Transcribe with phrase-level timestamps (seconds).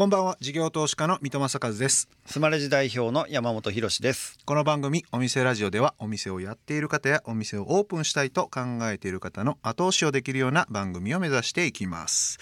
[0.00, 0.38] こんばんは。
[0.40, 2.08] 事業投資家の三戸正和です。
[2.24, 4.38] スマレジ代表の山本博です。
[4.46, 12.38] この番組お店ラジオではお店をやっている方やお店をオープンしたいと考えている方の後押しをできるような番組を目指していきます。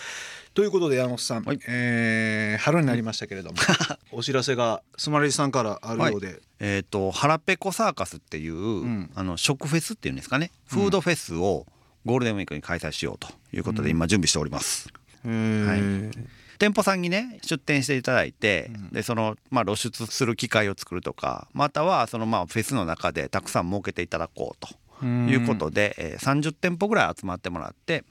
[0.54, 3.56] ということで山本さん、はい、えー、春になりましたけれども
[4.13, 10.53] お知らせがスマレジさんからあるようで、はい、えっ、ー、とハラペコサーカスっていう、うん、あの食フェスっていうんですかね。
[10.69, 11.67] フードフェスを
[12.04, 14.88] ゴールデンウィークに開催しようということで今準備しております、
[15.25, 15.77] うん、は
[16.15, 24.69] い店舗さんにね出店していただいて、うん、でその、まあ、露出する機会を作るとかまたはその、まあ、フェスの中でたくさん設けていただこうと。
[25.01, 28.02] いうことで、えー、30店舗ぐらい集まってもらって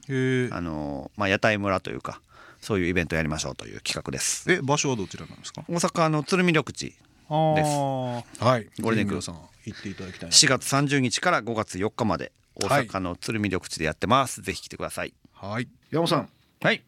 [0.50, 2.22] あの、まあ、屋台村というか
[2.62, 4.50] そういうイベントやりましょうという企画です。
[4.50, 5.64] え場所はどちらなんですか？
[5.68, 7.30] 大阪の鶴見緑地です。
[7.30, 8.24] は
[8.58, 8.70] い。
[8.80, 9.34] ゴールデンクさん
[9.66, 15.12] 行っていただきたい4月30日から5月4日まで大阪の鶴見緑地でやってます、はい、ぜひ来てください。
[15.34, 15.68] はい。
[15.90, 16.28] 山本さん。
[16.62, 16.82] はい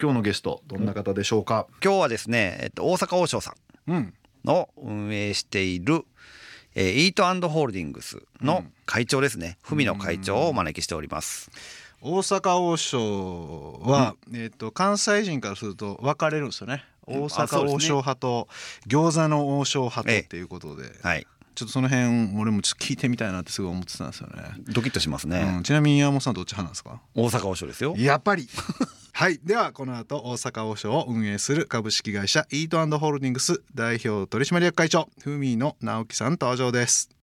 [0.00, 3.54] 今日のゲストどんな方でしょうか、今日はですね、えっと、大阪王将さ
[3.88, 6.04] んの運営している、
[6.76, 11.50] えー、イートホールディングスの会長ですね、文野会長をお招きしております。
[12.00, 16.84] 大阪王将は、うん、えーと、関西人からすると分かれるんですよね。
[17.04, 18.48] 大阪王将派と
[18.86, 21.26] 餃子の王将派とっていうことで、はい、
[21.58, 24.42] ちょっとその辺俺もちょっと聞いてみたいなってすごい思ってたんですよね。
[24.68, 27.00] ドキッとしますね、うん、ちなみに山本さんどっち派なんですか？
[27.16, 27.94] 大阪王将ですよ。
[27.98, 28.48] やっぱり。
[29.12, 29.40] はい。
[29.42, 37.17] ではこの後大阪王将を運営する株式会社イートホールディングス代表取締役会長ふみの直樹さん登場です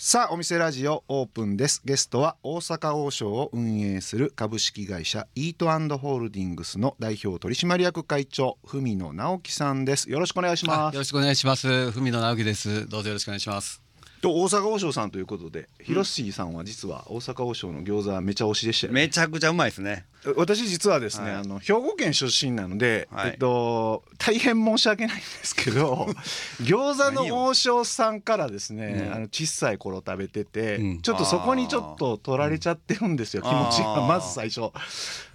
[0.00, 1.82] さあお店ラジオオープンです。
[1.84, 5.66] ゲストは大阪王将を運営する株式会社イート
[5.98, 10.08] ホールディングスの代表取締役会長文野直樹さんです。
[10.08, 10.94] よろしくお願いします。
[10.94, 11.90] よろしくお願いします。
[11.90, 12.86] 文野直樹です。
[12.86, 13.87] どうぞよろしくお願いします。
[14.20, 19.02] と大阪王将さんということで、広杉さんは実は大阪王将の餃子めちゃ推しでしたよね。
[19.02, 20.04] めちゃくちゃうまいですね。
[20.36, 26.08] 私実はですね、はい、あの兵庫県出身なので、はい、えっと大変申し訳ないんですけど
[26.60, 34.06] 餃子の王将さんからですね、うん、あの小さい頃食べてて、うん、ちょっとそこにちょっと取られちゃってるんですよ、気持ちが。
[34.06, 34.72] まず最初。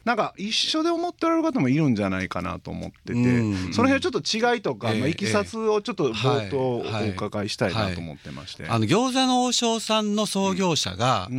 [0.06, 8.68] なんか一緒で思ってられる方もいるんじゃないかなと思ってて、その辺はちょっと違いとか、まあ、いきさつをちょっと冒頭お伺いしたいなと思ってまして。
[8.68, 11.30] あの餃子の王将さんの創業者が、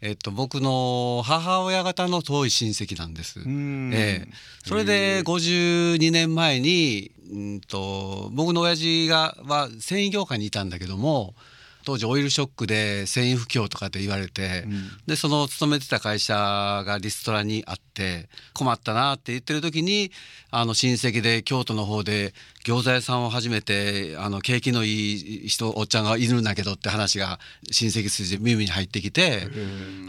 [0.00, 3.40] えっと、僕の母親方の遠い親戚なんです。
[3.40, 4.28] ええ、
[4.66, 11.34] それで52年前に、うんと僕の親父がは繊維業界にいたんだけども
[11.84, 14.72] 当時オイルショックで繊維不況とかって言われて、うん、
[15.06, 16.34] でその勤めてた会社
[16.86, 20.10] がリストラにあって困ったなって言ってる時に
[20.50, 22.32] あの親戚で京都の方で
[22.64, 27.38] 餃子屋さんを始めてあの景気のいい人おっちゃんがいるんだけどって話が
[27.70, 29.48] 親戚筋で耳に入ってきて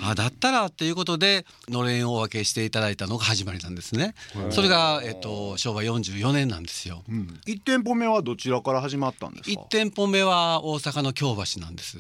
[0.02, 4.16] あだったらっていうことでのれんをお分けしていただいたのが始まりなんですね。
[4.52, 11.98] それが、えっと、昭和44年なんですよ、うん、1店舗目はどちらから始まったんですか？1店舗目は大阪の京橋なんです。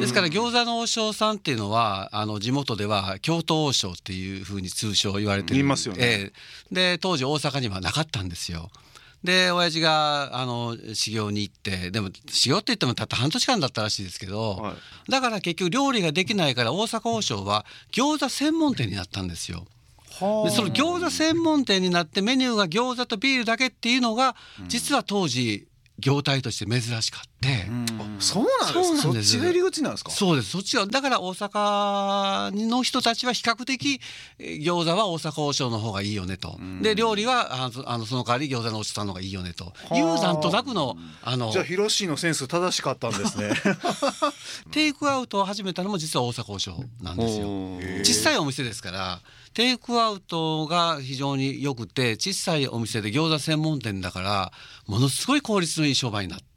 [0.00, 5.54] ですから餃子の王将さんっていうのはあの地元では京都王将っていうふうに通称言われてる。
[5.54, 8.70] 言いますよね、えー、で当時大阪にはなかったんですよ
[9.24, 14.74] で親父があの修行に行ってでも修行って言ってもたった半年間だったらしいですけど、は
[15.08, 19.64] い、だから結局料理ができないから大阪王将は餃子専門店になったんですよ。
[20.44, 24.36] でその餃子専門店になってメニューが餃子とビールだけっていうのが
[24.68, 25.66] 実は当時
[25.98, 27.31] 業態として珍しかって、
[28.20, 29.32] そうなんです。
[29.32, 30.10] そっち入り口なんですか？
[30.10, 30.50] そうです。
[30.50, 34.00] そっちはだから大阪の人たちは比較的
[34.38, 39.72] 餃子は大阪王将の方がいいよねと、で料理はあのその代わり餃子の王将さんの方がいいよねと。
[39.92, 43.50] いうなんとなくのあのじゃあ広ロのセンス正しかったんですね。
[44.70, 47.46] テイクアウトを始めたのも実は大阪王将なんですよ。
[48.04, 49.20] 小さいお店ですから
[49.54, 54.52] テイクアウトが非常によくて小さいお店で餃子専門店だから
[54.86, 56.51] ものすごい効率のいい商売になって、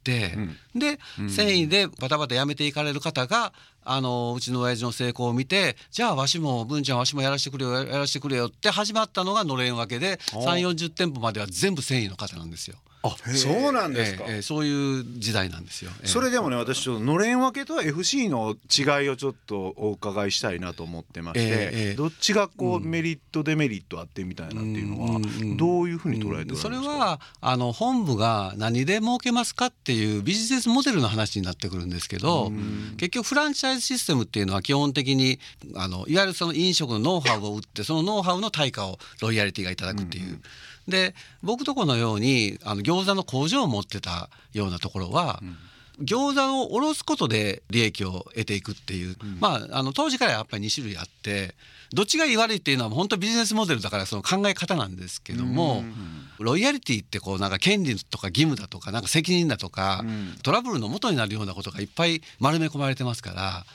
[0.74, 12.78] うん、で、うん、繊維でバタバタやめていかれる方があのうちの親父の成功を見てじゃあわしも文ちゃんわしもやらせてくれよやらせてくれよって始まったのがのれん分けで3 4 0店舗までは全部繊維の方なんですよ。
[13.06, 25.20] あそうなんですか、えーえー、そういう時代なんですよ、えー、それでもね私ちょっとのれん分けと FC の違いをちょっとお伺いしたいなと思ってまして、えー、どっちがこう、メリットデメリットあってみたいなっていうのは
[25.58, 32.52] どういうふうに捉えてそれはあの本部が何で儲けますかっていうビジネスモデルの話になってくるんですけど
[32.98, 35.40] 結局フランチャイズシステムっていうのは基本的に
[35.76, 40.40] あのいわゆるその飲食のノウハウを売ってそのノウハウの対価をロイヤリティがいただくっていう。
[40.88, 45.40] で僕とこのようにあの餃子の工場を持ってたようなところは、
[46.00, 51.56] うん、餃子を卸すことで利益を得ていくっていう、うん、まああの当時からやっぱり2種類あって
[51.94, 55.84] どっちがいい悪いっていうのは本当ビジネスモデルだからその考え方なんですけども、
[56.40, 60.04] ロイヤリティってこうなんか権利とか義務だとかなんか責任だとか、
[60.44, 63.66] トラブルの元になるようなことがいっぱい丸め込まれてますから。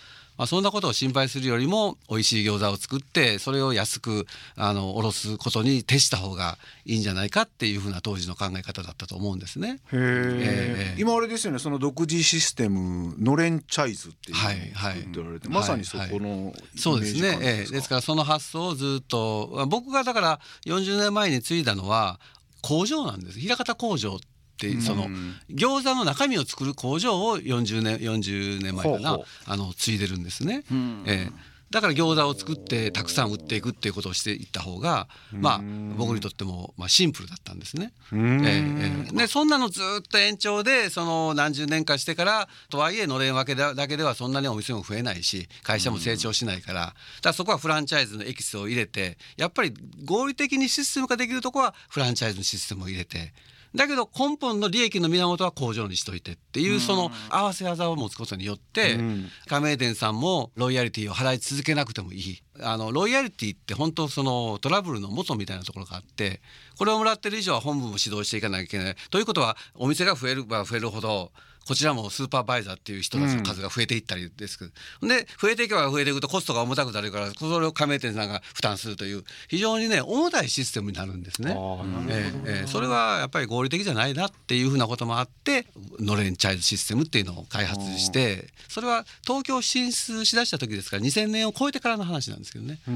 [0.40, 4.26] まあ、そんなことを心配するよりも美味しい餃子を作ってそれを安く
[4.56, 6.56] あの卸すことに徹した方が
[6.86, 9.80] いいんじゃないかっていうふうな当時の考え方だったと思うんですね。
[9.92, 15.06] えー、今あれですよねその独自システムノレンチャイズっていうはいはい、
[15.50, 17.96] まさにそこの、はい、そうですね、えー、ですか？
[17.96, 22.18] らその発想をずっと僕がだから40年前に継いだのは
[22.62, 23.38] 工場なんです。
[23.38, 24.18] 平方工場
[24.68, 25.08] ってその
[25.50, 30.64] 餃子の中身を作る工場を40年40年前かなあの継いでるんですね。
[31.06, 35.60] えーだから餃子を作ってたくさん売っていくっていうことをしていった方がまあ
[35.96, 37.92] 僕にとってもまあシンプルだったんですね。
[38.12, 46.80] えー、でそんなのずっと延長でその何十年かしてからとはいえのれん分けだけではそんなにお店も増えないし会社も成長しないから。
[46.80, 49.72] だからそこはフランチャイズのエキスを入れてやっぱり
[50.04, 53.32] 合理的にシステム化できるとこはフランチャイズのシステムを入れて
[53.74, 58.98] だけど根本の利益の源は工場にしといてっていうその合わせ技を持つことによって
[59.46, 62.42] 加盟店さんもロイヤリティを払い続けなくてもいい。
[62.62, 66.42] あのロイヤリティって本当そのトラブルの元みたいなところがあって
[66.76, 68.96] これをもらってる以上は本部も指導していかなきゃいけない。
[69.10, 71.32] ということはお店が増えれば増えるほど
[71.70, 74.72] こちらもスーパーバイザーっていう人たちの数が増えていったりですけど、
[75.02, 81.52] うん、で増えていけば増えていくとコストが重たくなるからそれを加盟店さんが負担するという非常にね重たいシステムになるんですね。
[81.52, 85.66] えー、えー、それはやっぱり合理的じゃないなっていうふうなこともあって
[86.00, 92.80] ノレンチャイルシステムっていうのを開発してそれは東京進出しだした時ですから2000年を超えてからの話なんですけどね。
[92.88, 92.90] え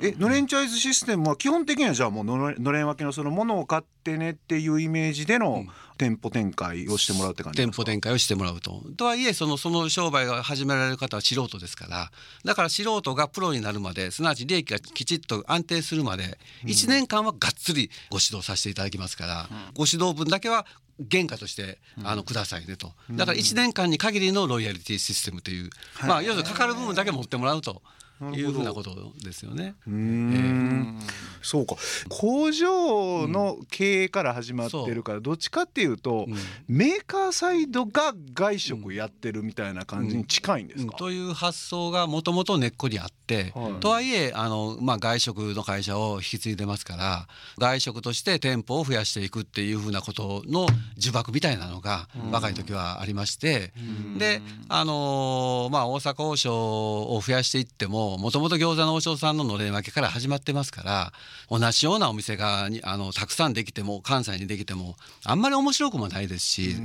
[0.00, 5.66] ー、えノレンチャイズシステムは基本的にはじゃあもうのれん分けのそのものを買ってねっていうイメージでの、
[5.96, 8.82] 店舗展開をしてもらうって感じ店舗展開をしてもらうと。
[8.96, 12.10] とはいえそのその商売が始められる方は素人ですから。
[12.44, 20.66] だから素人がプロになるまですなわち利益がきちっと安定するまで1年間はがっつりご指導させていただきますから、うん、ご指導分だけは
[21.10, 22.92] 原価としてあのくださいねと。
[23.10, 25.70] だから1年間に限りのロイヤリティシステムという、
[26.06, 27.82] まあ要するにかかる部分だけ持ってもらうと。
[28.32, 29.74] いうふうなことですよね。
[29.86, 31.08] うん、えー、
[31.42, 31.76] そうか。
[32.08, 36.34] 工場の経営から始まってるから、どっちかっていうと、うん、
[36.68, 47.26] メーカーサイドが外食やってるみたいな感じに近いんですか、という発想がもともと根っこにあって、はい、とはいえあの、まあ、外食の会社を引き継いでますから
[47.58, 50.66] 外食として店舗を増やしていくっていうふうなことの
[50.98, 53.72] 呪縛みたいなのが若い時はありまして、
[54.18, 61.12] であのまあ大阪王将を増やしていってももともと餃子の王将さんののれん分けから始まってますから
[61.50, 66.76] 同じようなお店があのたくさんできても関西にできてもあんまり面白くもないですし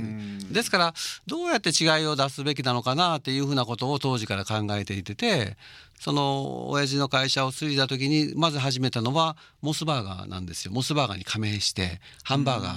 [0.50, 0.94] ですから
[1.26, 5.56] どうやって違いを出すべきなのかなっていうふうなことを当時から考えていてて
[6.00, 10.72] その親父の会社を継いだ時にまず始めたのはモスバーガーなんですよ。
[10.72, 12.68] モスバーガーに加盟してハンバーガ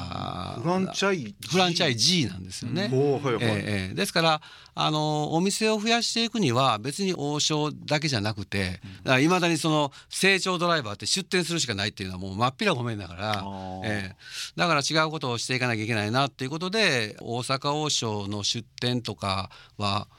[0.57, 2.89] ー、フランチャイフランチャイ G なんですよね。
[2.91, 4.41] えー、ですから
[4.75, 8.81] あのお店を増やしていくには別に王将だけじゃなくて
[9.21, 13.45] いまだにその成長ドライバーって出店するしかないっていうのはもう真っ平ごめんだから、
[13.85, 20.09] えー、だから違うことをしていかなきゃいけないなっていうことで大阪王将の出店とかは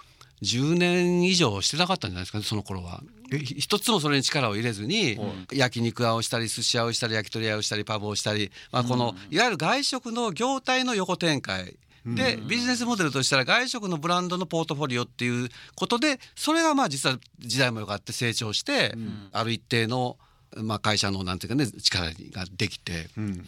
[0.45, 3.03] 10年以上してなかったんじゃないですかねその頃は。
[3.31, 5.19] 一つもそれに力を入れずに、
[5.53, 11.77] 焼肉屋をしたり寿司屋をしたり焼き鳥屋をしたりパブをしたり、まあ、このいわゆる外食の業態の横展開
[12.07, 18.95] でビジネスモデルとしたら外食のブランドのポートフォリオっていうことでそれがまあ実は時代もよかって成長して、
[19.33, 20.19] ある一定の
[20.57, 23.45] まあ会社のなんていうかね力ができて、うん、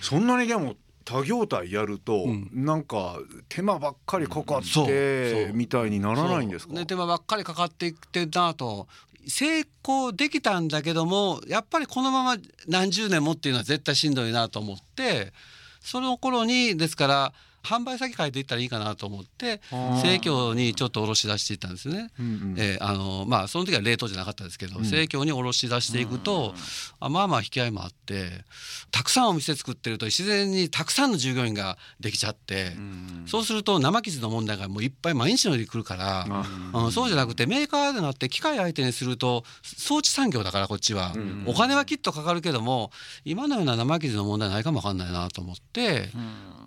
[0.00, 0.76] そんなにでも
[1.08, 8.86] 他業態やると、うん、なんか手間ばっかりかかってみたいにならないんですか、ね、手間ばっかりかかっていってなと
[9.26, 12.36] 成功できたんだけどもやっぱりこのまま
[12.66, 15.32] 何十年もっていうのは絶対しんどいなと思って
[15.80, 19.60] その頃にですから販売先変えていったらいいかなと思って
[20.02, 22.10] 生協にちょっと卸し出していったんですね。
[22.18, 26.54] うんうん、えー、あのまあその時は冷凍じゃなかったですけど、うん、生協に卸し出していくと、
[27.00, 28.44] あまあまあ引き合いもあって
[28.90, 36.26] たくさんお店作ってると自然にたくさんの従業員ができちゃって、うん、そうすると生傷の問題がもういっぱい毎日のように来るから、
[36.74, 42.90] うん、うん、そうじゃなくてメーカーでなって機械相手にすると装置産業だからこっちは、うん、お金はきっとかかるけども
[43.24, 46.08] 今のような生傷の問題ないかもわかんないなと思って。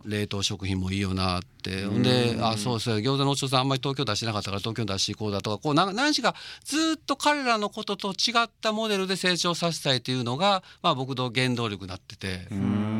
[0.06, 1.86] 冷凍食品もいいよなって。
[1.86, 12.48] ほんであそうそう餃子のお師匠さんあんまり東京出してなかったから東京出していこうだとかこう何しかずっと彼らのことと違ったモデルで成長させたいというのが、まあ、僕の原動力になってて。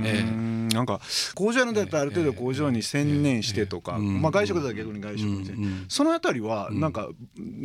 [0.04, 1.00] ええなんか
[1.36, 7.10] 工場やるんだったらある程度工場に専念してとか、まあ外食だったら逆に外食に、そのあたりはなんか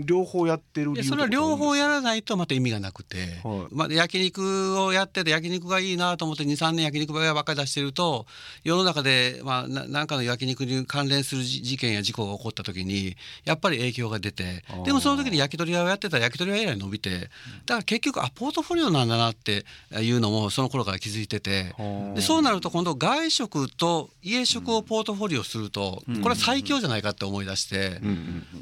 [0.04, 8.26] 両方やってる理由それは両方やらないとまた意味がなくて、はい、まあ焼肉をやってて焼肉がいいなと思って23年焼肉ばっかり出してると
[8.64, 17.30] 世の中でまあ何かの焼肉に関連する事件や事故が起こった時にやっぱり影響が出てでもその時に焼き鳥屋をやってたら焼き鳥屋以来伸びてだか
[17.76, 21.74] ら結局あポートフォリオなんだなっていうのもその頃から気づいてて。
[22.14, 28.00] でそうなると今度外食と家食をポートフォリオするとこれは最強じゃないかって思い出して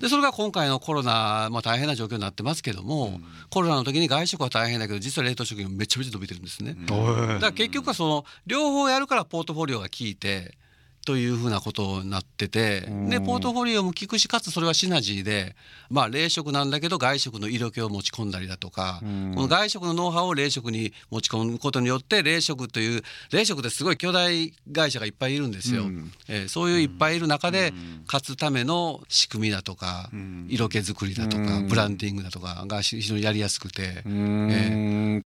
[0.00, 6.76] でそれが今回のコロナ、まあ、大変な状況になってますけどもコロナの時に外食は大変だけど実は冷凍食品めちゃめちゃ伸びてるんですね。
[6.86, 10.56] だから結局はその両方やるからポートフォリオが効いて
[11.04, 15.54] というふうなことになっててでポートフォリオも効くしかつそれはシナジーで
[15.90, 25.84] まあ冷食なんだけど外食の色気を持ち込んだりだとかこの外食のノウハウを冷食に持ち込むことによって冷食という冷食ってすごい巨大会社がいっぱいいるんですよ。
[26.28, 27.72] えー、そういういっぱいいる中で
[28.06, 30.10] 勝つための仕組みだとか
[30.48, 34.02] 色気作りだとかブランディングだとかが非常にやりやすくて。
[34.06, 35.33] えー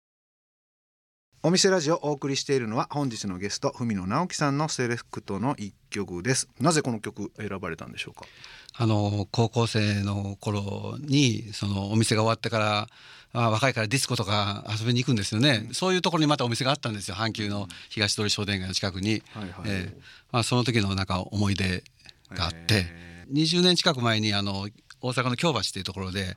[1.47, 6.49] お店ラジオをお送りしているのは本日のゲスト文野直樹さんのセレクトの一曲です。
[6.59, 8.27] なぜこの曲選ばれたんでしょうか？
[8.75, 12.89] あの高校生の頃にそのお店が終わってから
[13.33, 17.15] あ若いからディスコとか遊びに行くんですよね、うん、そういうところにまたお店があったんですよ。
[17.15, 19.23] 阪急の東通り商店街の近くに、
[19.67, 19.97] え
[20.33, 21.85] まあ、その時のなんか思い出
[22.31, 22.87] があって、
[23.33, 24.69] 20年近く前にあの
[25.07, 26.35] 大阪の京橋っていうところで、はい、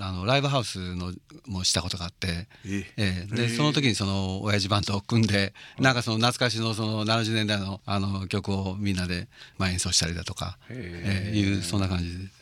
[0.00, 1.12] あのライブハウスの
[1.46, 2.48] もしたことがあって、
[2.96, 11.32] えー、でその時にその親父バンドを組んでなんかその懐かしのその70年代のあの曲をみんなでまあ演奏したりだとか、え。
[11.34, 12.36] ー、いうそんな感じです。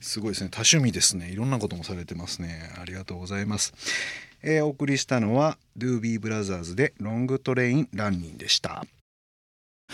[0.00, 0.50] すごいですね。
[0.50, 1.30] 多趣味ですね。
[1.30, 2.72] いろんなこともされてますね。
[2.80, 3.74] ありがとうございます、
[4.42, 8.84] えー、お送りしたのはドゥービーブラザーズでロングトレインランニンでした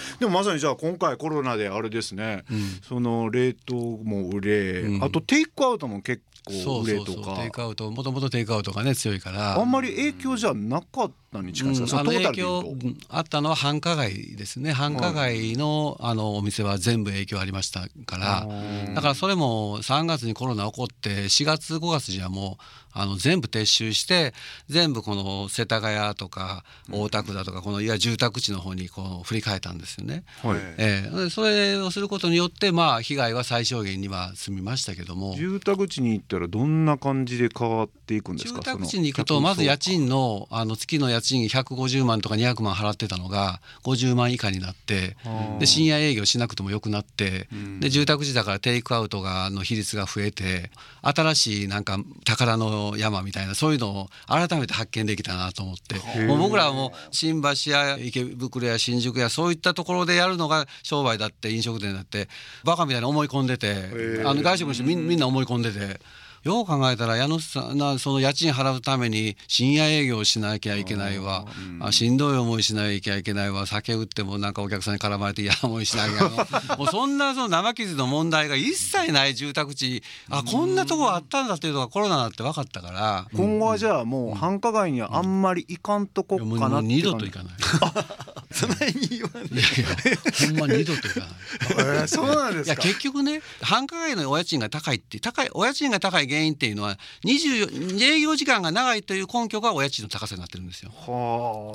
[0.21, 7.37] でもまさにじゃあ今回コロナであれですね、うん、その冷凍も売れ、うん、あとテイクアウトも結構売れとか。
[7.37, 7.91] テイクアウト。
[7.91, 9.59] もともとテイクアウトがね強いから。
[9.59, 12.75] あんまり影響じゃなかったに近いですか、うん、影響
[13.09, 14.73] あったのは繁華街ですね。
[14.73, 18.47] 繁華街のあのお店は全部影響ありましたから。
[18.95, 22.63] だからそれも3月にコロナ起こって4月5月にはもう
[22.99, 24.33] あの全部撤収して
[24.69, 30.25] 全部この世田谷とか大田区だとかこのいわゆる住宅地の方にこう振り替えたんですよね。
[30.43, 35.35] はい、えー、それをすることによってまあ被害は最小限には済みましたけども。
[35.37, 38.61] 住宅地に行ったらどんな感じで変わっていくんですか？
[38.61, 45.17] 住宅地に行くとまず家賃のあの月の家賃150万とか200万払ってたのが50万以下になって
[45.59, 47.49] で深夜営業しなくてもよくなって
[47.81, 50.71] で住宅地だからテイクアウトがの比率が増えて
[51.03, 55.97] 新しいなんか宝の山みたいなそういうのを改めて発見できたなと思って。
[56.27, 62.29] もう僕らはもう新橋や池袋や新宿やそういったところでやるのが商売だって飲食店だって
[62.65, 66.01] バカみたいに思い込んでてあの外食の人みんな思い込んでて。
[66.47, 71.45] よう考えたら家主さんなその家賃払うために深夜営業しなきゃいけないわ、
[71.81, 73.67] あしんどい思いしなきゃいけないわ。
[73.67, 76.47] 酒売ってもなんかお客さんに絡まれて嫌な思いしなきゃ
[76.79, 80.05] もうそんなその生傷の問題が一切ない住宅地。
[80.31, 83.27] あこんなとこあったんだっていうのがコロナだって分かったから。
[83.35, 87.55] 今後はじゃあもう繁華街にはあんまり行かんとこかなって二度と行かない。
[88.53, 89.45] そないに言わない。
[89.45, 89.65] いやい
[90.13, 91.31] やほんま二度と行かない、
[92.01, 92.73] えー、そうなんですか。
[92.75, 100.93] いや結局ね繁華街のお家賃が高いって高いお家賃が高い原因っていうのは24営業時間が長いという根拠がお家賃の高さになってるんですよ。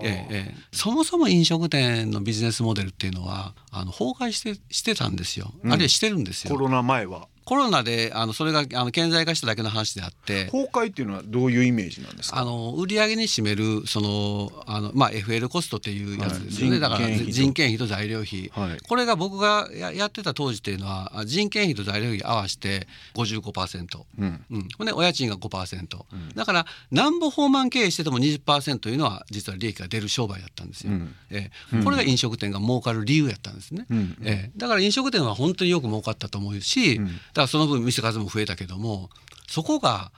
[0.04, 0.56] ええ。
[0.72, 6.54] そもそも飲食店のビジネスモデルっていうのはあの崩壊してしてたんですよ、うん、あるいはしてるんですよ。
[6.54, 12.40] コロナ前はコロナであのそれがあの顕在化しただけの話であって崩壊っていうのはどういうイメージなんですか？
[12.40, 17.92] あの売上に占めるそのあの、まあ、FL コストっていうやつですよね、はい、だから人件費と。
[17.92, 24.46] 材料費、はい、これが僕がややってた当時っていうのは人件費と材料費合わせて55%、うん。
[24.50, 37.04] うん、ほんでお家賃が5%、うん、だからなんぼ放満経営してても20%というのは実は利益が出る商売だったんですよ、うん、えー、これが飲食店が儲かる理由やったんですね、うん、えー、だから飲食店は本当によく儲かったと思うし、だ
[37.34, 39.10] からその分店数も増えたけども
[39.48, 40.12] そこが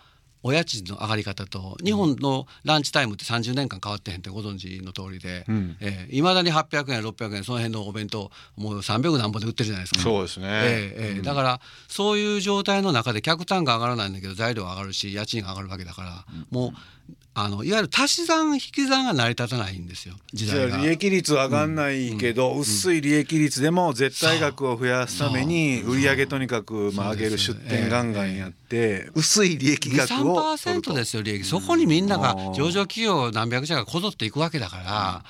[0.44, 5.78] お家賃の上がり方と日本のランチタイムって30年間変わってへんってご存知の通りでいま、うん。
[5.80, 10.02] えー、だに800円600円その辺のお弁当もう300何本で売ってるじゃないですか。
[10.02, 16.72] そうですね、えーえー、だからそういう状態の中で客単価上がらないんだけど材料上がるし家賃が上がるわけだから、もう
[17.36, 20.78] あのいわゆる足し算引き算が成り立たないんですよ時代が。
[20.78, 22.54] 利益率上がんないけど、うん。
[22.56, 31.44] うん、薄い利益率でも絶対額を増やすために売り上げとにかくまあ上げる出店ガンガンやって、薄い利益額を取るとですよ利益。
[31.44, 35.24] そこにみんなが上場企業何百社がこぞっていくわけだから。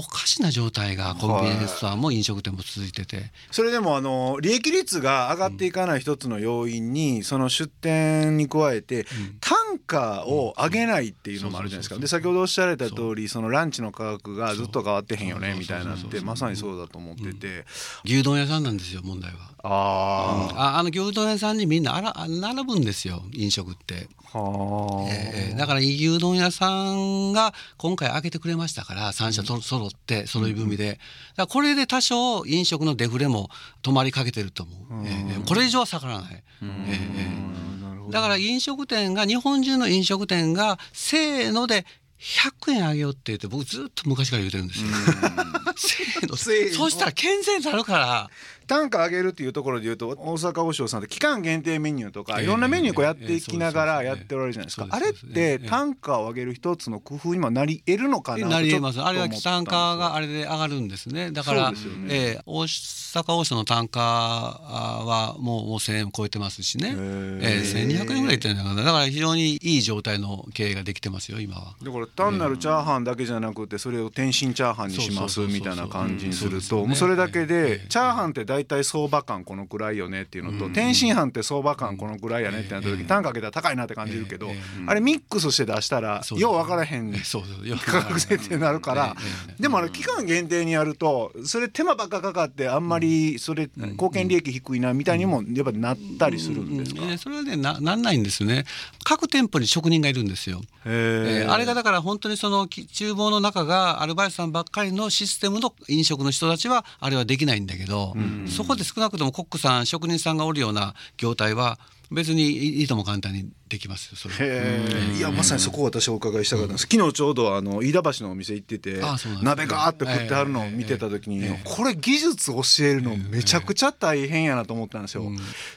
[0.00, 3.32] おかしな状態がコンビニエンスストアも飲食店も続いてて。
[3.50, 9.06] それでもあの利益率が上がっていかない一つの要因に、その出店に加えて、
[9.40, 11.98] 単価を上げないっていうのもあるじゃないですか。
[11.98, 15.94] で先ほどおっしゃられた通りそのランチの価格がずっと変わってへんよねみたいな。
[15.94, 17.64] ってまさにそうだと思ってて、
[18.04, 19.38] 牛丼屋さんなんですよ問題は。
[19.62, 24.08] あ、ああの牛丼屋さんにみんなあら並ぶんですよ飲食って。
[24.34, 31.00] えー、だから牛丼屋さんが今回開けてくれましたから3社と揃って揃い踏みで、
[31.36, 33.48] だこれで多少飲食のデフレも
[33.82, 37.67] 止まりかけてると思う、えー、これ以上は下がらない、えー、
[38.10, 41.86] だから飲食店が日本中の飲食店がせーので
[42.18, 44.88] 100円あげようって言って僕ずっと昔から言うてるんですよ。
[45.76, 46.36] せーの。
[46.76, 48.30] そうしたら健全になるから
[48.68, 54.86] 単価上げるっていうところで言うと大阪王将さんって期間限定メニューとかいろんなメニューこうやっていきながらやっておられるじゃないですか。
[54.90, 59.00] あれって単価を上げる一つの工夫にもなり得るのかななり得ます。
[59.00, 61.32] あれは単価があれで上がるんですね。
[61.32, 71.74] だから、ねえー、大阪王将の単価はもうもう1000円超えてますしね、えー、1200円ぐらいいってるんだからだから非常にいい状態の経営ができてますよ今は。
[71.82, 84.50] だから単なるチャーハンだけじゃなくてそれを天津チャーハンにしますみたいな感じにするともうそれだけでチャーハンって大体相場感このくらいよねっていうのと、うん、天津飯って相場感このくらいやねってなった時、単価上げたら高いなって感じるけど、
[84.86, 89.16] あれミックスして出したら、よう分からへん価格設定になるから、
[89.58, 98.64] でもあれ期間限定にやるとそれ手間ばっかかかってあんまりそれ貢献利益低いなみたいにもやっぱなったりするんですか、それはねななんないんですね。
[99.04, 101.46] 各店舗に職人がいるんですよ、え。
[101.48, 108.14] ー、あれがだから本当にその厨房の中がアルバイトさんばっかりのシステムの飲食の人たちはあれはできないんだけど、
[108.50, 111.78] そこで少なくともコックさん職人さんがおるような業態は
[112.10, 114.80] 別にいいとも簡単にできますそれ。
[115.16, 119.00] いやまさにそこを私お伺いしたかったんです、うん、昨日ちょうどあの飯田橋のお店行ってて
[119.42, 125.24] 鍋ガーって振ってあるのを見てた時に、これ技術教えるのめちゃくちゃ大変やなと思ったんですよ、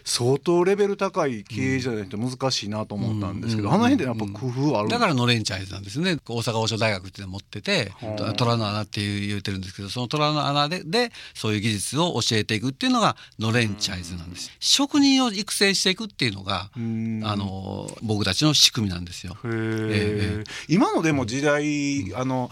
[0.03, 6.17] 相当レベル高い経営じゃないと難しいなと思ったんですけど、あの辺でやっぱ工夫あるだからノレンチャイズなんですね。
[6.25, 7.91] 大阪王将大学っていうのを持ってて
[8.37, 16.79] 虎の穴っていう言うてるんですけどその虎の穴ででそういう技術を教えていくっていうのがノレンチャイズなんです、職人を育成していくっていうのがあ
[17.35, 19.37] の僕たちの仕組みなんですよ。
[19.45, 22.49] えー、今のでも時代、うん、あの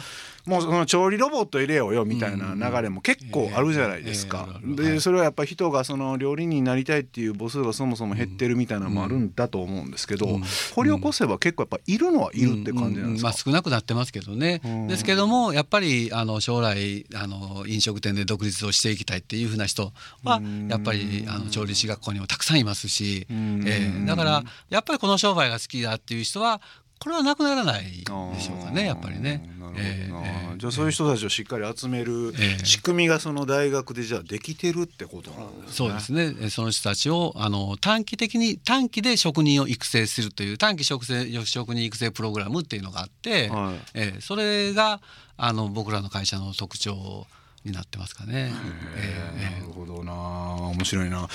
[0.49, 4.47] もうその調理ロボット入れようよみたいな流れも結構あるじゃないですか。
[4.63, 10.39] でそれはやっぱり人がその料理人になりたいっていう母数がそもそも減ってるみたいなのもあるんだと思うんですけど、
[10.73, 14.59] 掘り起こせば結構やっぱいるのはいるって感じなんですか、まあ、少なくなってますけどね。
[14.87, 26.61] ですけどもやっぱりあの将来あの飲食店で独立をしていきたいっていうふうな人はやっぱりあの調理師学校にもたくさんいますし、えー、だからやっぱりこの商売が好きだっていう人は
[26.99, 29.49] これはなくならないでしょうかねやっぱりね。
[29.75, 32.33] えー、じゃあそういう人たちをしっかり集める
[32.63, 35.73] 仕組みがその大学でじゃあできてるってことなんですね。
[35.73, 44.99] そうですねその人たちをあの短期的に短期で職人を育成するという短期職成職人育成プログラムっていうのがあって、はい、えー、それが
[45.37, 47.25] あの僕らの会社の特徴
[47.63, 48.51] になってますかね。
[48.97, 51.27] えー、なるほどな面白いな。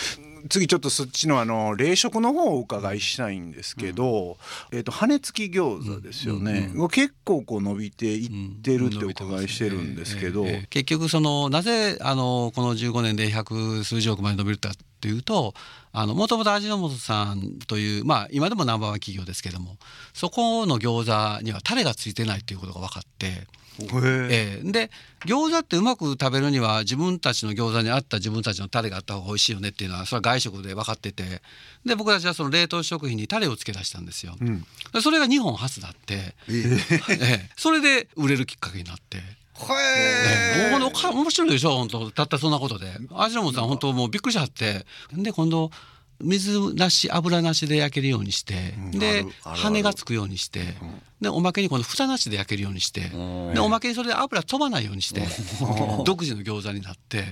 [0.49, 4.37] 次ちょっとそっちのあの冷食の方をお伺いしたいんですけど、
[4.73, 6.83] うん、えー、と羽根付き餃子ですよね、うん。
[6.83, 10.49] うん、結構こう伸びていってるってお伺いしてるんですけど、うん。
[10.49, 15.55] えーえー、結局そのなぜあのこの15年で百数十億まで伸びるかというと
[15.93, 19.77] もともと味の素さんというまあ今でもナンバーワン企業ですけども
[20.15, 23.47] そこの餃子にはタレがついてないということが分かって。
[23.81, 24.91] えー、で
[25.27, 31.43] 餃子ってうまく食べるには自分たちの餃子に合った自分たちのタレがあった方が美味しいよねっていうのはそれは外食で分かってて。
[31.85, 34.37] で僕たちはその冷凍食品にタレをつけ出したんですよ。
[34.41, 34.65] うん、
[35.03, 39.19] それが日本初だって、えー、えー、それで売れるきっかけになって。
[39.19, 39.23] へ
[40.69, 42.87] え、もう面白いでしょ本当たったそんなことで。
[43.11, 44.85] 味の素さん本当もうびっくりしちゃって。
[45.13, 45.71] で今度
[46.21, 53.01] 水なし油なしで焼けるようにして、うん、で羽がつくようにして、うん、でおまけにこの蓋なしで焼けるようにして、
[53.55, 55.23] でおまけにそれで油飛ばないようにして
[56.05, 57.25] 独自の餃子になって。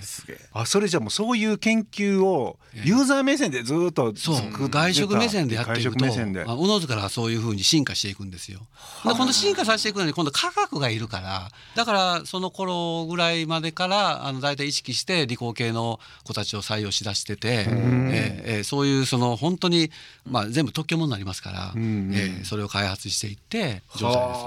[0.53, 4.69] あそれじゃもうそういう研究をユーザー目線でずっとそう。
[4.69, 8.61] 外食目線でやっていくとおのずからそういうふうに進化していくんですよ。
[9.05, 19.91] で今度進化させていくのに今度科学がいるからだからその頃ぐらいまでからあの大体意識して理工系の子たちを採用しだしてて、えーえー、そういうその本当に、
[20.27, 24.41] まあ、全部特許もになりますから、えー、それを開発していって状態です、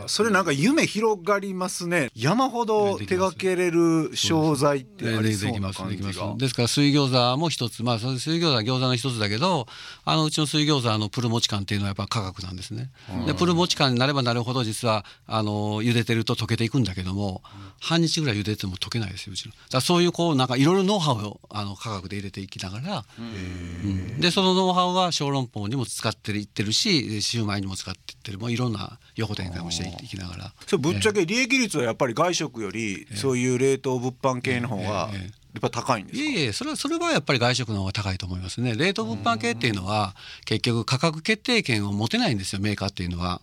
[0.00, 0.04] え。
[0.04, 2.10] ー、それなんか夢広がりますね。
[2.14, 6.34] 山ほど手掛けれる商材ってありそうな感じが。
[6.36, 7.82] ですから水餃子も一つ。
[7.82, 9.66] まあ水餃子は餃子の一つだけど
[10.04, 12.90] あのうちの水餃子のプルモチ感っていうのはやっぱ価格なんですね。
[13.26, 17.42] でプルモチ感になればなるほど実はあの茹でてると溶けていくんだけども
[17.80, 19.52] 半日ぐらい茹でても溶けないですようちの。
[19.70, 28.38] だそういうこうなんかいろいろノウハウをあの価格で入れていきながら、うん、でそのノウハウは小籠包にも使っていってるしシューマイにも使っていってる。
[28.38, 28.75] もういろんな
[29.16, 30.52] 横展開をしていきながら。
[30.66, 35.10] それぶっちゃけ利益率はやっぱり外食よりそういう冷凍物販系の方が、
[35.58, 38.74] っぱ高いんですいえいえそれはそれはやっぱり外食の方が高いと思いますね。
[38.74, 40.14] 冷凍物販系っていうのは
[40.44, 43.40] 結局価格決定権を持てないんですよメーカーっていうのは。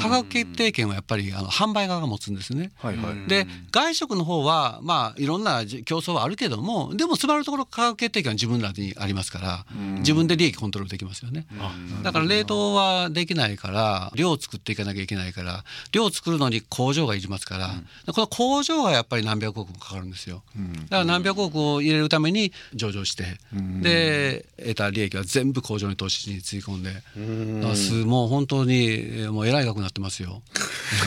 [0.00, 9.66] 価格決定権はやっぱりあの販売側が持つんですね、はいはい、で外食の方はまあいろんな競争はあるけどもでもつまるところ価格決定権は自分らにありますから
[9.98, 11.46] 自分で利益コントロールできますよね。
[12.02, 17.70] だから冷凍はできないから量を作っていかなきゃいけないから量を作るのに工場がいりますから、
[18.12, 20.42] この工場がやっぱり何百億もかかるんですよ。
[20.88, 23.24] だから何百億億を入れるために上場して、
[23.82, 26.90] で得た利益は全部工場に投資につぎ込んで、
[27.76, 30.42] すもう本当にもうえらい額になってますよ。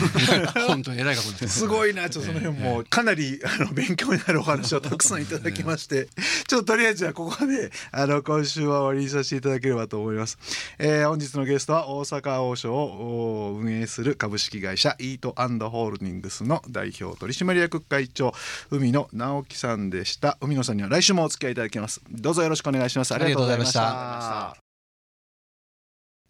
[0.66, 1.58] 本当にえらい額になってます。
[1.60, 6.08] すごいな、ちょっとその辺もかなりあの勉強になるお話をたくさんいただきまして、
[6.46, 10.38] ちょっととりあえずはここであの今週は終わりにさせていただければと思います。
[10.78, 15.34] えー、本日のゲストは大阪王将を運営する株式会社イート
[15.70, 18.34] ホールディングスの代表取締役会長
[18.70, 20.21] 海野直樹さんでした。
[20.40, 22.00] 海野さんには来週もお付き合いいただきます。
[22.10, 23.12] どうぞよろしくお願いします。
[23.14, 24.56] ありがとうございました。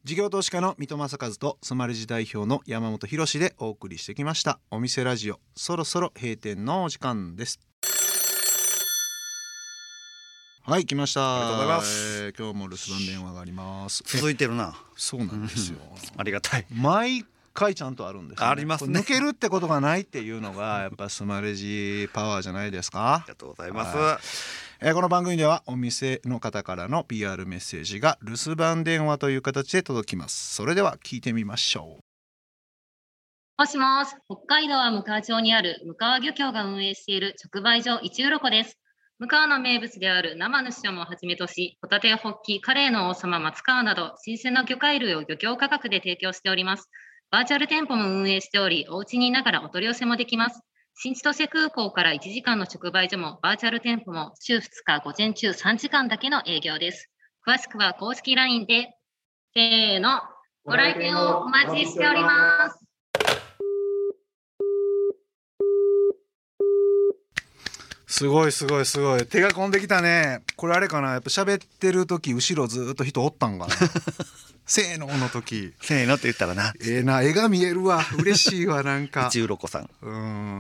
[0.04, 4.58] 事業投資家の三戸正和とスマレジ代表の山本博でお送りしてきました。
[4.70, 7.60] お店ラジオそろそろ閉店のお時間です。
[10.64, 11.36] はい来ました。
[11.36, 14.02] ありがとうございます、えー、今日も留守番電話があります。
[14.06, 14.74] 続いてるな。
[14.96, 15.78] そうなんですよ、
[16.16, 16.66] ありがたい。
[16.70, 19.00] 毎回ちゃんとあるんです、ね、ありますね。
[19.00, 23.14] 抜けるってことがないっていうのが やっぱスマレジパワーじゃないですか？
[23.16, 24.18] ありがとうございます、は
[24.82, 30.54] い、えー、この番組ではお店の方からの PR メッセージが留守番電話という形で届きます。
[30.54, 32.02] それでは聞いてみましょう。
[33.58, 38.78] もしもし北海道は向川町にある向川漁協が運営している直売所一鱗です。
[39.20, 46.90] 向川の名物である生のシャモをはじめとし、ホタテやホッキ、カレーの王様、松川など、新鮮な魚介類を漁協価格で提供しております。
[47.32, 50.60] バーチャル店舗も運営しており、お家にいながらお取り寄せもできます。
[50.94, 57.08] 新千歳空港から1時間の直売所もバーチャル店舗も週2日午前中3時間だけの営業です。
[57.48, 58.98] 詳しくは公式 LINE で、
[59.54, 60.20] せーの、
[60.66, 62.78] ご来店をお待ちしております。
[68.06, 73.74] すごいすごいすごい手が込んできたねこれあれかなやっぱ喋ってる時後ろずっと人おったんかな
[74.64, 75.74] せーのの時。
[75.80, 76.72] せーのって言ったらな。
[76.80, 78.00] ええー、な絵が見えるわ。
[78.18, 79.26] 嬉しいわなんか。
[79.32, 79.90] 内鱗さん。
[80.02, 80.10] う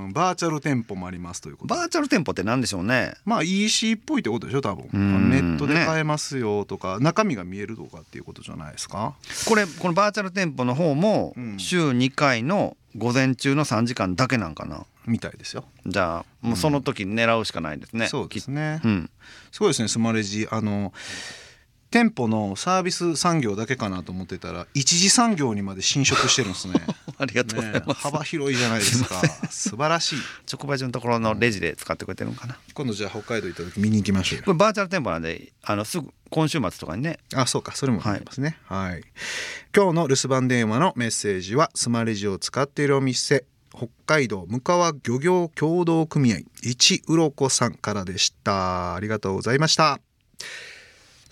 [0.08, 0.12] ん。
[0.12, 3.14] バーチャル店舗もありますということバーチャル店舗って何でしょうね。
[3.24, 5.30] まあ EC っぽいってことでしょ多分。
[5.30, 9.14] ネットで買えますよとか、ね、中身が見えるとかっていうことじゃないですか？
[9.46, 14.84] これこのバーチャル店舗の方も週2回の午前中の3時間だけなんかな。
[15.06, 15.64] みたいですよ。
[15.86, 19.10] じゃあもうその時狙うしかないですね、うん、そうですね、うん、
[19.50, 20.46] すごいですねスマレジ。
[20.50, 20.92] あの
[21.92, 26.74] 店舗のサービス産業だけかなと思ってたら一次産業にまで侵食してるんですね。
[27.18, 29.20] ありがとうございます、ね、幅広いじゃないですか。
[29.50, 30.18] 素晴らしい。
[30.50, 37.18] 直売所のところのレジで使ってくれてるのかな、今度じゃあ北海道行った時見に行きましょうこれバーチャル店舗なんであのすぐ今週末とかにね。
[37.34, 39.04] あそうかそれもありますね、はい、はい、
[39.76, 48.94] 今日の留守番電話のメッセージはスマレジを使っているお店北海道向川漁業協同組合一鱗さんからでした。
[48.94, 50.00] ありがとうございました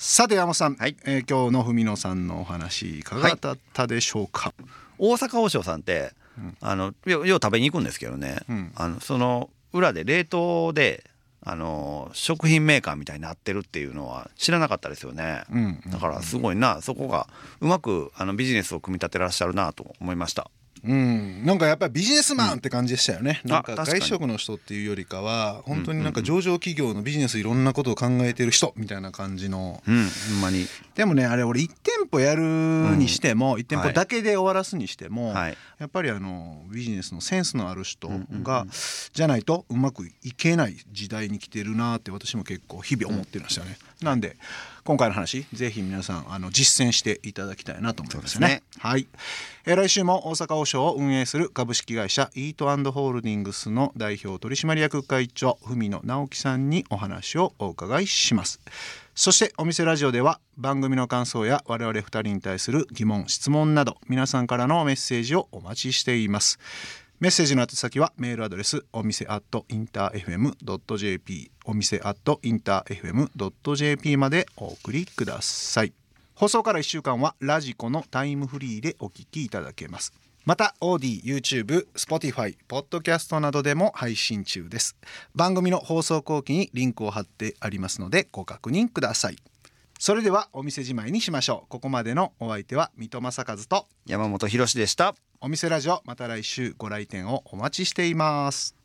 [0.02, 4.64] さて山本さん、はい、えー、今日の文野さんのお話いかがだったでしょうか、はい、
[4.96, 11.04] 大阪王将さんって、うん、あのよう食べに行くんですけどね、うん、あのその裏で冷凍で
[11.42, 17.28] あの食品メーカーみたいになってるっていうのは知らなかったですよね、うんうんうん、だからすごいなそこが
[17.60, 20.50] うまくあのビジネスを組み立てらっしゃるなと思いました
[20.84, 30.66] うん、なんかやっぱりビジネスマンって感じでしたよね、うん、なんか外食の人っていうよりかは本当になんか上場企業のビジネスいろんなことを考えてる人みたいな感じの、うん、ほんまに。
[30.94, 38.10] でもねあれ俺1店舗やるにしても、うん、1店舗だけで終わらすにしても、はい、やっぱりあのビジネスのセンスのある人
[38.42, 38.66] が、
[39.12, 44.36] じゃないとうまくいけない時代に来てるなって私も結構日々思ってましたね、なんで
[44.84, 48.62] 今回の話ぜひ皆さんあの実践していただきたいなと思いますね。
[48.72, 49.06] すねはい、
[49.66, 58.60] えー、来週も大阪王将を運営する株式会社イートホールディングスの代表取締役会長文野直樹さんにお話をお伺いします。
[59.14, 66.58] そしてお店ラジオでは番組の感想や我々2人に対する疑問質問など皆さんからのメッセージをお待ちしています
[67.20, 75.92] メッセージの宛先はメールアドレスお店アットインター FM.jp お店アットインター FM.jp までお送りください。
[76.34, 80.14] 放送から1週間はラジコのタイムフリーでお聞きいただけます。
[80.46, 84.96] また OD、YouTube、Spotify、Podcast などでも配信中です。
[85.34, 89.36] 番組の放送後期にリンクを貼ってありますのでご確認ください。
[89.98, 91.68] それではお店じまいにしましょう。
[91.68, 95.14] ここまでのお相手は水戸正和と山本博でした。
[95.42, 98.79] お店ラジオまた来週ご来店をお待ちしています。